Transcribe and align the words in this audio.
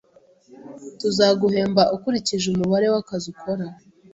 Tuzaguhemba 0.99 1.83
ukurikije 1.95 2.45
umubare 2.49 2.87
wakazi 2.93 3.25
ukora. 3.33 3.65